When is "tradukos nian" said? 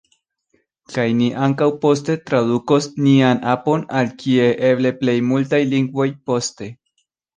2.29-3.43